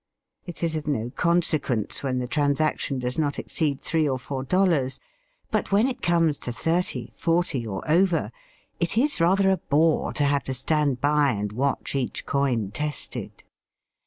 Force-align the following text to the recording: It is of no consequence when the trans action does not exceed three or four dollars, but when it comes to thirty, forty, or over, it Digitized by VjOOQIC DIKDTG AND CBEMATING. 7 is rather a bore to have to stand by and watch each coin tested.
It 0.47 0.63
is 0.63 0.75
of 0.75 0.87
no 0.87 1.11
consequence 1.11 2.01
when 2.01 2.17
the 2.17 2.27
trans 2.27 2.59
action 2.59 2.97
does 2.97 3.19
not 3.19 3.37
exceed 3.37 3.79
three 3.79 4.09
or 4.09 4.17
four 4.17 4.41
dollars, 4.43 4.99
but 5.51 5.71
when 5.71 5.87
it 5.87 6.01
comes 6.01 6.39
to 6.39 6.51
thirty, 6.51 7.11
forty, 7.13 7.67
or 7.67 7.83
over, 7.87 8.01
it 8.07 8.07
Digitized 8.07 8.09
by 8.09 8.25
VjOOQIC 8.25 8.25
DIKDTG 8.25 8.25
AND 8.25 8.89
CBEMATING. 8.89 8.93
7 8.93 9.03
is 9.03 9.21
rather 9.21 9.49
a 9.51 9.57
bore 9.57 10.13
to 10.13 10.23
have 10.23 10.43
to 10.45 10.53
stand 10.55 11.01
by 11.01 11.29
and 11.33 11.51
watch 11.51 11.93
each 11.93 12.25
coin 12.25 12.71
tested. 12.71 13.43